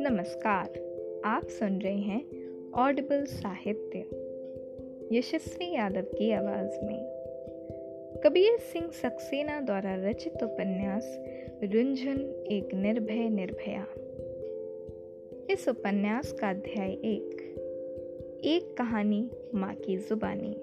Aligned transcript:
नमस्कार, 0.00 0.66
आप 1.24 1.44
सुन 1.44 1.78
रहे 1.78 1.96
हैं 1.96 2.24
ऑडिबल 2.72 3.24
साहित्य। 3.24 3.98
यशस्वी 5.18 5.74
यादव 5.74 6.02
की 6.02 6.32
आवाज़ 6.32 6.80
में। 6.84 7.00
कबीर 8.24 8.58
सिंह 8.58 8.90
सक्सेना 8.90 9.60
द्वारा 9.60 9.94
रचित 9.94 10.42
उपन्यास 10.42 11.24
रुंझन 11.62 12.44
एक 12.50 12.74
निर्भय 12.74 13.28
निर्भया। 13.28 13.86
इस 15.50 15.68
उपन्यास 15.68 16.32
का 16.32 16.50
अध्याय 16.50 16.90
एक। 16.90 17.54
एक 18.44 18.76
कहानी 18.76 19.30
माँ 19.54 19.74
की 19.74 19.96
जुबानी। 19.96 20.61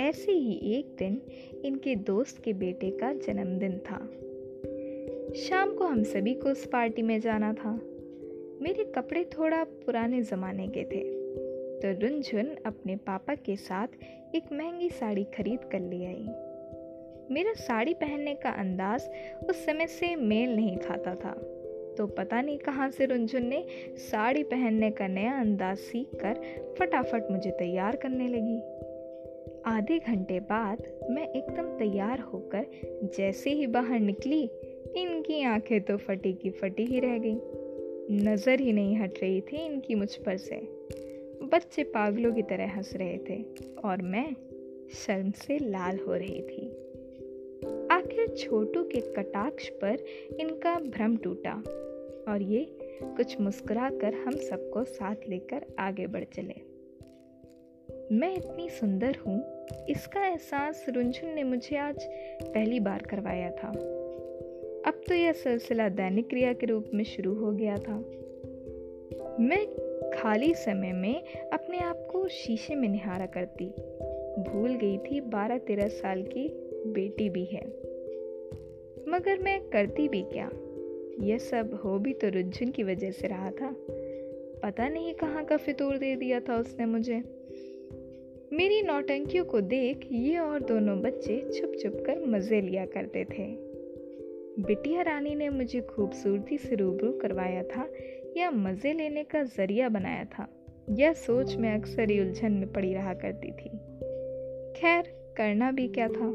ऐसे 0.00 0.32
ही 0.32 0.54
एक 0.74 0.96
दिन 0.98 1.20
इनके 1.64 1.94
दोस्त 1.96 2.42
के 2.44 2.52
बेटे 2.52 2.90
का 2.90 3.12
जन्मदिन 3.12 3.78
था। 3.78 3.98
शाम 5.36 5.74
को 5.74 5.84
हम 5.84 6.02
सभी 6.02 6.34
को 6.34 6.48
उस 6.48 6.66
पार्टी 6.66 7.02
में 7.02 7.20
जाना 7.20 7.52
था। 7.52 7.72
मेरे 8.62 8.84
कपड़े 8.84 9.24
थोड़ा 9.24 9.62
पुराने 9.64 10.22
ज़माने 10.22 10.66
के 10.68 10.84
थे 10.84 11.02
तो 11.80 12.00
रुनझुन 12.00 12.54
अपने 12.66 12.96
पापा 12.96 13.34
के 13.34 13.56
साथ 13.56 13.88
एक 14.34 14.52
महँगी 14.52 14.88
साड़ी 14.90 15.24
खरीद 15.24 15.58
कर 15.72 15.80
ले 15.80 16.04
आई। 16.06 16.26
मेरा 17.30 17.52
साड़ी 17.52 17.94
पहनने 17.94 18.34
का 18.34 18.50
अंदाज 18.50 19.08
उस 19.48 19.64
समय 19.66 19.86
से 19.86 20.16
मेल 20.16 20.56
नहीं 20.56 20.76
खाता 20.76 21.14
था 21.14 21.32
तो 21.98 22.06
पता 22.06 22.40
नहीं 22.40 22.58
कहाँ 22.58 22.90
से 22.90 23.06
रुंझुन 23.06 23.46
ने 23.46 23.64
साड़ी 23.96 24.42
पहनने 24.42 24.90
का 24.90 25.06
नया 25.06 25.40
अंदाज 25.40 25.78
सीख 25.78 26.10
कर 26.14 26.40
फटाफट 26.78 27.30
मुझे 27.30 27.50
तैयार 27.50 27.96
करने 27.96 28.28
लगी। 28.28 28.60
आधे 29.66 29.98
घंटे 29.98 30.40
बाद 30.40 30.82
मैं 31.10 31.28
एकदम 31.28 31.66
तैयार 31.78 32.20
होकर 32.20 32.66
जैसे 33.16 33.50
ही 33.50 33.66
बाहर 33.66 34.00
निकली, 34.00 34.42
इनकी 34.96 35.42
आँखें 35.42 35.80
तो 35.80 35.96
फटी 35.96 36.32
की 36.32 36.50
फटी 36.50 36.84
ही 36.84 37.00
रह 37.00 37.18
गई। 37.18 37.38
नज़र 38.24 38.60
ही 38.60 38.72
नहीं 38.72 38.96
हट 38.96 39.18
रही 39.22 39.40
थी 39.40 39.56
इनकी 39.56 39.94
मुझ 39.94 40.14
पर 40.16 40.36
से। 40.36 40.56
बच्चे 41.42 41.82
पागलों 41.82 42.32
की 42.32 42.42
तरह 42.42 42.76
हंस 42.76 42.92
रहे 42.96 43.18
थे 43.18 43.42
और 43.84 44.02
मैं 44.02 44.36
शर्म 44.94 45.30
से 45.30 45.58
लाल 45.58 45.98
हो 45.98 46.14
रही 46.14 46.42
थी। 46.42 46.68
आखिर 47.90 48.28
छोटू 48.28 48.82
के 48.82 49.00
कटाक्ष 49.00 49.68
पर 49.68 50.04
इनका 50.40 50.74
भ्रम 50.74 51.16
टूटा 51.16 51.52
और 52.28 52.42
ये 52.42 52.64
कुछ 53.02 53.40
मुस्कुराकर 53.40 54.14
हम 54.14 54.36
सबको 54.36 54.84
साथ 54.84 55.28
लेकर 55.28 55.66
आगे 55.78 56.06
बढ़ 56.06 56.24
चले। 56.24 56.69
मैं 58.12 58.36
इतनी 58.36 58.68
सुंदर 58.68 59.16
हूँ, 59.26 59.66
इसका 59.88 60.26
एहसास 60.26 60.86
रुंझुन 60.88 61.30
ने 61.30 61.42
मुझे 61.42 61.76
आज 61.76 61.96
पहली 62.42 62.80
बार 62.80 63.02
करवाया 63.02 63.50
था। 63.50 63.68
अब 64.86 65.00
तो 65.08 65.14
यह 65.14 65.32
सिलसिला 65.32 65.88
दैनिक 65.88 66.28
क्रिया 66.28 66.52
के 66.52 66.66
रूप 66.66 66.90
में 66.94 67.04
शुरू 67.04 67.34
हो 67.34 67.52
गया 67.52 67.76
था। 67.76 67.96
मैं 69.40 69.66
खाली 70.10 70.54
समय 70.54 70.92
में 70.92 71.22
अपने 71.52 71.78
आप 71.78 72.08
को 72.12 72.28
शीशे 72.28 72.74
में 72.74 72.88
निहारा 72.88 73.26
करती, 73.26 73.68
भूल 74.50 74.74
गई 74.74 74.98
थी 74.98 75.20
बारह 75.20 75.58
तेरह 75.58 75.88
साल 75.88 76.22
की 76.22 76.48
बेटी 76.86 77.28
भी 77.28 77.44
है। 77.44 77.66
मगर 79.08 79.38
मैं 79.38 79.60
करती 79.60 80.08
भी 80.08 80.22
क्या? 80.22 80.50
यह 81.26 81.38
सब 81.38 81.80
हो 81.84 81.98
भी 81.98 82.12
तो 82.12 82.28
रुझुन 82.28 82.70
की 82.70 82.82
वजह 82.82 83.10
से 83.10 83.28
रहा 83.28 83.50
था। 83.50 83.74
पता 84.62 84.88
नहीं 84.88 85.14
कहाँ 85.14 85.44
का 85.44 85.56
फितूर 85.56 85.98
दे 85.98 86.16
दिया 86.16 86.40
था 86.40 86.56
उसने 86.56 86.86
मुझे। 86.86 87.40
मेरी 88.52 88.82
नौटंकियों 88.82 89.44
को 89.44 89.60
देख 89.60 90.08
ये 90.12 90.38
और 90.38 90.60
दोनों 90.60 91.00
बच्चे 91.02 91.50
छुप 91.54 91.72
छुप 91.82 92.02
कर 92.06 92.24
मज़े 92.26 92.60
लिया 92.60 92.86
करते 92.86 93.24
थे। 93.24 93.44
बिटिया 94.62 95.02
रानी 95.02 95.34
ने 95.34 95.48
मुझे 95.48 95.80
खूबसूरती 95.80 96.58
से 96.58 96.76
रूबरू 96.76 97.12
करवाया 97.12 97.62
था, 97.62 97.88
या 98.36 98.50
मज़े 98.50 98.92
लेने 98.92 99.24
का 99.24 99.42
ज़रिया 99.42 99.88
बनाया 99.88 100.24
था 100.24 100.48
यह 100.90 101.12
सोच 101.12 101.56
में 101.56 101.74
अक्सर 101.74 102.10
ही 102.10 102.20
उलझन 102.20 102.52
में 102.52 102.72
पड़ी 102.72 102.94
रहा 102.94 103.14
करती 103.14 103.52
थी। 103.52 103.70
खैर, 104.80 105.32
करना 105.36 105.70
भी 105.70 105.88
क्या 105.88 106.08
था। 106.08 106.32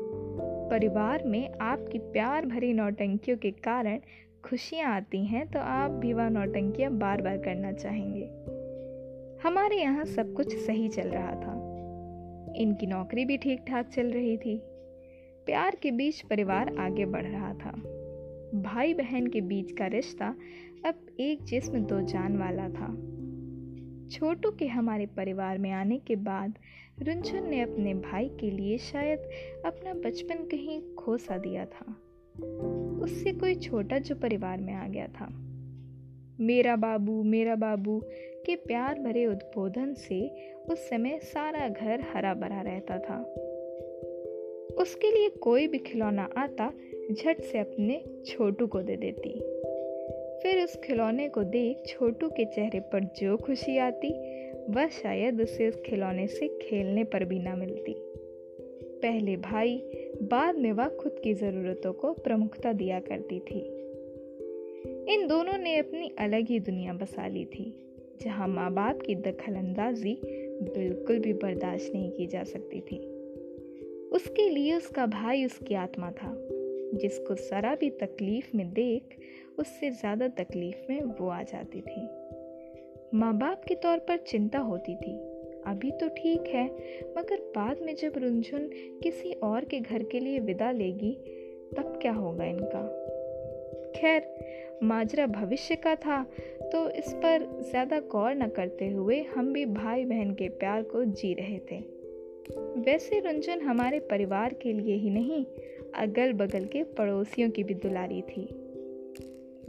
परिवार 0.71 1.23
में 1.23 1.53
आपकी 1.61 1.97
प्यार 1.97 2.45
भरी 2.45 2.73
नौटंकियों 2.73 3.37
के 3.37 3.51
कारण 3.51 3.99
खुशियाँ 4.43 4.95
आती 4.95 5.25
हैं 5.25 5.51
तो 5.51 5.59
आप 5.59 5.91
भी 5.91 6.13
वह 6.13 6.29
नौटंकियाँ 6.29 6.91
बार 6.91 7.21
बार 7.21 7.37
करना 7.37 7.71
चाहेंगे। 7.71 8.25
हमारे 9.47 9.77
यहाँ 9.77 10.05
सब 10.05 10.33
कुछ 10.33 10.55
सही 10.57 10.87
चल 10.87 11.07
रहा 11.07 11.31
था। 11.31 11.64
इनकी 12.55 12.87
नौकरी 12.87 13.25
भी 13.25 13.37
ठीक 13.37 13.59
ठाक 13.67 13.87
चल 13.87 14.11
रही 14.11 14.37
थी। 14.37 14.61
प्यार 15.45 15.75
के 15.75 15.91
बीच 15.91 16.21
परिवार 16.21 16.75
आगे 16.77 17.05
बढ़ 17.05 17.25
रहा 17.25 17.53
था। 17.53 17.71
भाई 18.61 18.93
बहन 18.93 19.27
के 19.27 19.41
बीच 19.41 19.71
का 19.71 19.87
रिश्ता 19.87 20.35
अब 20.85 20.95
एक 21.19 21.43
जिस्म 21.43 21.79
दो 21.79 22.01
जान 22.01 22.37
वाला 22.37 22.69
था। 22.69 23.15
छोटू 24.09 24.51
के 24.51 24.67
हमारे 24.67 25.05
परिवार 25.05 25.57
में 25.57 25.71
आने 25.71 25.97
के 25.97 26.15
बाद 26.15 26.53
रुंझुन 27.01 27.49
ने 27.49 27.61
अपने 27.61 27.93
भाई 27.93 28.29
के 28.29 28.51
लिए 28.51 28.77
शायद 28.77 29.19
अपना 29.65 29.93
बचपन 29.93 30.35
कहीं 30.35 30.95
खो 30.95 31.17
सा 31.17 31.37
दिया 31.37 31.65
था। 31.65 31.95
उससे 33.03 33.31
कोई 33.33 33.55
छोटा 33.55 33.99
जो 33.99 34.15
परिवार 34.15 34.61
में 34.61 34.73
आ 34.73 34.87
गया 34.87 35.07
था। 35.07 35.27
मेरा 36.39 36.75
बाबू 36.75 37.23
मेरा 37.23 37.55
बाबू 37.55 38.03
के 38.45 38.55
प्यार 38.55 38.99
भरे 38.99 39.25
उद्बोधन 39.25 39.93
से 39.93 40.31
उस 40.69 40.89
समय 40.89 41.19
सारा 41.23 41.67
घर 41.67 42.01
हरा 42.13 42.33
भरा 42.33 42.61
रहता 42.61 42.97
था। 42.97 43.23
उसके 44.81 45.11
लिए 45.11 45.29
कोई 45.29 45.67
भी 45.67 45.77
खिलौना 45.77 46.29
आता, 46.37 46.73
झट 47.11 47.41
से 47.41 47.57
अपने 47.57 48.03
छोटू 48.25 48.67
को 48.67 48.81
दे 48.81 48.97
देती। 48.97 49.39
फिर 50.43 50.63
उस 50.63 50.75
खिलौने 50.75 51.29
को 51.29 51.43
देख 51.43 51.83
छोटू 51.87 52.29
के 52.29 52.45
चेहरे 52.45 52.79
पर 52.79 53.03
जो 53.03 53.37
खुशी 53.37 53.77
आती, 53.77 54.09
वह 54.69 54.87
शायद 54.87 55.41
उसे 55.41 55.67
उस 55.67 55.81
खिलौने 55.85 56.27
से 56.27 56.47
खेलने 56.47 57.03
पर 57.03 57.25
भी 57.25 57.39
ना 57.39 57.55
मिलती। 57.55 57.95
पहले 59.01 59.37
भाई 59.37 59.83
बाद 60.23 60.55
में 60.55 60.71
वह 60.71 60.87
खुद 60.87 61.21
की 61.23 61.33
ज़रूरतों 61.33 61.93
को 61.93 62.13
प्रमुखता 62.13 62.73
दिया 62.73 62.99
करती 62.99 63.39
थी। 63.39 63.59
इन 65.13 65.27
दोनों 65.27 65.57
ने 65.57 65.77
अपनी 65.77 66.11
अलग 66.19 66.47
ही 66.47 66.59
दुनिया 66.59 66.93
बसा 66.93 67.27
ली 67.27 67.45
थी। 67.45 67.81
जहाँ 68.21 68.47
माँ 68.47 68.73
बाप 68.73 68.99
की 69.01 69.15
दखल 69.15 69.53
अंदाजी 69.55 70.21
बिल्कुल 70.61 71.19
भी 71.19 71.33
बर्दाश्त 71.33 71.91
नहीं 71.93 72.11
की 72.11 72.27
जा 72.27 72.43
सकती 72.43 72.81
थी। 72.81 72.97
उसके 74.11 74.49
लिए 74.49 74.75
उसका 74.75 75.05
भाई 75.05 75.45
उसकी 75.45 75.75
आत्मा 75.75 76.11
था। 76.11 76.47
जिसको 76.93 77.33
जरा 77.33 77.75
भी 77.75 77.89
तकलीफ़ 77.89 78.57
में 78.57 78.73
देख, 78.73 79.03
उससे 79.59 79.91
ज़्यादा 79.91 80.27
तकलीफ़ 80.27 80.77
में 80.89 81.01
वो 81.01 81.29
आ 81.29 81.43
जाती 81.43 81.81
थी। 81.81 82.09
माँ 83.17 83.37
बाप 83.37 83.61
के 83.67 83.75
तौर 83.75 83.97
पर 83.97 84.17
चिंता 84.17 84.59
होती 84.59 84.95
थी। 84.95 85.17
अभी 85.65 85.91
तो 85.91 86.07
ठीक 86.07 86.43
है, 86.47 86.65
मगर 87.17 87.51
बाद 87.55 87.77
में 87.81 87.95
जब 87.95 88.13
रुंझुन 88.17 88.69
किसी 89.03 89.33
और 89.33 89.65
के 89.65 89.79
घर 89.79 90.03
के 90.03 90.19
लिए 90.19 90.39
विदा 90.39 90.71
लेगी, 90.71 91.13
तब 91.77 91.99
क्या 92.01 92.13
होगा 92.13 92.45
इनका? 92.45 93.01
खैर, 93.95 94.79
माजरा 94.83 95.25
भविष्य 95.27 95.75
का 95.75 95.95
था 95.95 96.21
तो 96.71 96.89
इस 96.89 97.13
पर 97.13 97.47
ज़्यादा 97.61 97.99
गौर 97.99 98.35
न 98.35 98.47
करते 98.47 98.89
हुए 98.89 99.21
हम 99.35 99.53
भी 99.53 99.65
भाई 99.65 100.05
बहन 100.05 100.33
के 100.33 100.49
प्यार 100.49 100.83
को 100.83 101.03
जी 101.03 101.33
रहे 101.33 101.59
थे। 101.71 101.83
वैसे 102.81 103.19
रुंझुन 103.19 103.61
हमारे 103.61 103.99
परिवार 103.99 104.53
के 104.53 104.73
लिए 104.73 104.95
ही 104.95 105.09
नहीं 105.09 105.45
अगल 105.95 106.33
बगल 106.33 106.65
के 106.65 106.83
पड़ोसियों 106.83 107.49
की 107.49 107.63
भी 107.63 107.73
दुलारी 107.73 108.21
थी। 108.21 108.47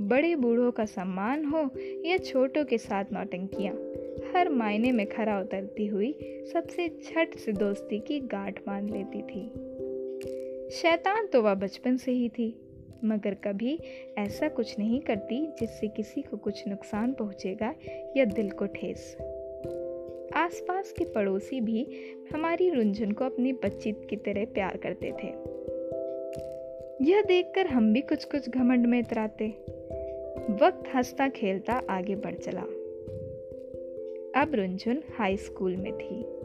बड़े 0.00 0.34
बूढ़ों 0.36 0.70
का 0.70 0.84
सम्मान 0.84 1.44
हो 1.44 1.68
या 2.04 2.16
छोटों 2.16 2.64
के 2.64 2.78
साथ 2.78 3.12
नौटंकियाँ, 3.12 3.74
हर 4.34 4.48
मायने 4.48 4.92
में 4.92 5.06
खरा 5.06 5.38
उतरती 5.40 5.86
हुई 5.86 6.12
सबसे 6.52 6.88
छठ 7.04 7.36
से 7.36 7.52
दोस्ती 7.52 7.98
की 7.98 8.20
गांठ 8.20 8.60
बाँध 8.66 8.90
लेती 8.90 9.22
थी। 9.22 9.48
शैतान 10.70 11.26
तो 11.26 11.42
वह 11.42 11.54
बचपन 11.54 11.96
से 11.96 12.12
ही 12.12 12.28
थी 12.28 12.54
मगर 13.04 13.34
कभी 13.34 13.78
ऐसा 14.18 14.48
कुछ 14.48 14.78
नहीं 14.78 15.00
करती 15.00 15.46
जिससे 15.46 15.88
किसी 15.88 16.22
को 16.22 16.36
कुछ 16.36 16.68
नुकसान 16.68 17.12
पहुंचेगा 17.12 17.74
या 18.16 18.24
दिल 18.24 18.50
को 18.50 18.66
ठेस। 18.66 19.16
आसपास 20.34 20.92
के 20.92 21.04
पड़ोसी 21.04 21.60
भी 21.60 21.86
हमारी 22.32 22.70
रुंझुन 22.70 23.12
को 23.12 23.24
अपनी 23.24 23.52
बच्ची 23.52 23.92
की 23.92 24.16
तरह 24.16 24.44
प्यार 24.44 24.76
करते 24.76 25.06
थे। 25.06 25.56
यह 27.10 27.22
देखकर 27.22 27.66
हम 27.66 27.92
भी 27.92 28.00
कुछ 28.00 28.24
कुछ 28.24 28.48
घमंड 28.48 28.86
में 28.86 28.98
इतराते। 28.98 29.46
वक्त 30.62 30.94
हंसता 30.94 31.28
खेलता 31.28 31.82
आगे 31.90 32.16
बढ़ 32.16 32.34
चला। 32.34 32.62
अब 34.42 34.54
रुंझुन 34.54 35.02
हाई 35.18 35.36
स्कूल 35.36 35.76
में 35.76 35.92
थी। 35.92 36.35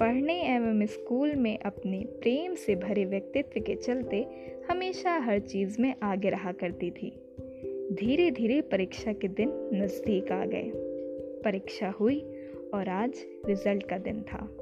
पढ़ने 0.00 0.54
एवं 0.54 0.86
स्कूल 0.86 1.34
में 1.36 1.58
अपने 1.58 2.04
प्रेम 2.06 2.54
से 2.54 2.74
भरे 2.74 3.04
व्यक्तित्व 3.04 3.60
के 3.60 3.74
चलते 3.74 4.26
हमेशा 4.70 5.10
हर 5.10 5.38
चीज़ 5.38 5.80
में 5.80 5.94
आगे 6.02 6.30
रहा 6.30 6.52
करती 6.52 6.90
थी। 6.90 7.10
धीरे 7.92 8.30
धीरे 8.30 8.60
परीक्षा 8.60 9.12
के 9.12 9.28
दिन 9.28 9.70
नज़दीक 9.72 10.32
आ 10.32 10.44
गए। 10.44 10.70
परीक्षा 11.44 11.90
हुई 11.90 12.20
और 12.74 12.88
आज 12.88 13.26
रिज़ल्ट 13.46 13.82
का 13.82 13.98
दिन 13.98 14.22
था। 14.22 14.56